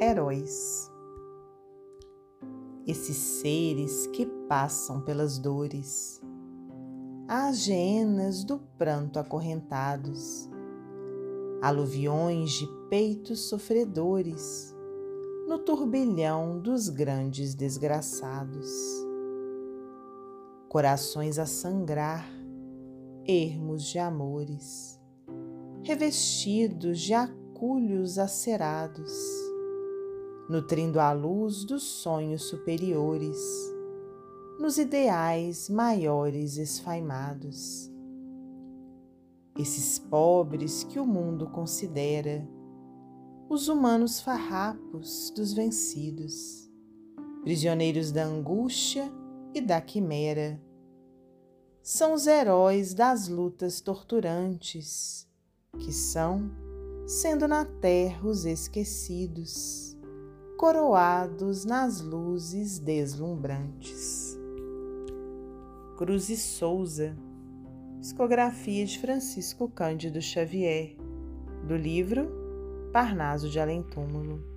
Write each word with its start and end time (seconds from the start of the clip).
heróis. 0.00 0.90
Esses 2.86 3.16
seres 3.16 4.06
que 4.06 4.24
passam 4.48 5.02
pelas 5.02 5.38
dores, 5.38 6.20
as 7.28 7.58
genas 7.58 8.42
do 8.42 8.58
pranto 8.78 9.18
acorrentados, 9.18 10.48
aluviões 11.60 12.52
de 12.52 12.66
peitos 12.88 13.40
sofredores, 13.50 14.74
no 15.46 15.58
turbilhão 15.58 16.58
dos 16.58 16.88
grandes 16.88 17.54
desgraçados. 17.54 18.70
Corações 20.68 21.38
a 21.38 21.44
sangrar, 21.44 22.26
ermos 23.26 23.84
de 23.84 23.98
amores, 23.98 24.98
revestidos 25.82 27.00
de 27.00 27.12
aculhos 27.12 28.18
acerados, 28.18 29.39
nutrindo 30.50 30.98
a 30.98 31.12
luz 31.12 31.64
dos 31.64 31.84
sonhos 31.84 32.42
superiores, 32.42 33.38
nos 34.58 34.78
ideais 34.78 35.70
maiores 35.70 36.56
esfaimados. 36.56 37.88
Esses 39.56 40.00
pobres 40.00 40.82
que 40.82 40.98
o 40.98 41.06
mundo 41.06 41.48
considera 41.50 42.44
os 43.48 43.68
humanos 43.68 44.20
farrapos 44.20 45.32
dos 45.36 45.52
vencidos, 45.52 46.68
prisioneiros 47.44 48.10
da 48.10 48.24
angústia 48.24 49.08
e 49.54 49.60
da 49.60 49.80
quimera. 49.80 50.60
São 51.80 52.12
os 52.12 52.26
heróis 52.26 52.92
das 52.92 53.28
lutas 53.28 53.80
torturantes, 53.80 55.28
que 55.78 55.92
são, 55.92 56.50
sendo 57.06 57.46
na 57.46 57.64
terra 57.64 58.26
os 58.26 58.44
esquecidos, 58.44 59.96
coroados 60.60 61.64
nas 61.64 62.02
luzes 62.02 62.78
deslumbrantes. 62.78 64.38
Cruz 65.96 66.28
e 66.28 66.36
Souza, 66.36 67.16
psicografia 67.98 68.84
de 68.84 68.98
Francisco 68.98 69.70
Cândido 69.70 70.20
Xavier, 70.20 70.98
do 71.66 71.74
livro 71.74 72.30
Parnaso 72.92 73.48
de 73.48 73.58
Além 73.58 73.82
Túmulo. 73.82 74.49